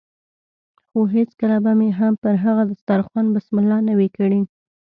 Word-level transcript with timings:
خو 0.87 0.99
هېڅکله 1.15 1.57
به 1.63 1.71
مې 1.79 1.89
هم 1.99 2.13
پر 2.23 2.35
هغه 2.43 2.63
دسترخوان 2.71 3.25
بسم 3.35 3.55
الله 3.61 3.77
نه 3.87 3.93
وي 3.99 4.09
کړې. 4.17 4.41